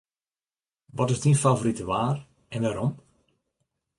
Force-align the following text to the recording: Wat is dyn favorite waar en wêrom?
Wat 0.97 1.11
is 1.13 1.19
dyn 1.23 1.41
favorite 1.43 1.83
waar 1.91 2.17
en 2.55 2.61
wêrom? 2.63 2.93